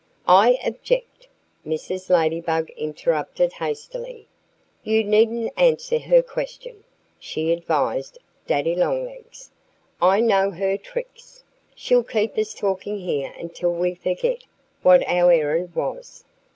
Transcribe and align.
"I 0.27 0.57
object!" 0.65 1.27
Mrs. 1.63 2.09
Ladybug 2.09 2.71
interrupted 2.71 3.53
hastily. 3.53 4.25
"You 4.83 5.03
needn't 5.03 5.53
answer 5.55 5.99
her 5.99 6.23
question," 6.23 6.83
she 7.19 7.51
advised 7.53 8.17
Daddy 8.47 8.73
Longlegs. 8.75 9.51
"I 10.01 10.19
know 10.19 10.49
her 10.49 10.75
tricks! 10.75 11.43
She'll 11.75 12.01
keep 12.01 12.35
us 12.39 12.55
talking 12.55 12.97
here 12.97 13.31
until 13.37 13.73
we 13.73 13.93
forget 13.93 14.43
what 14.81 15.07
our 15.07 15.31
errand 15.31 15.75
was!" 15.75 16.23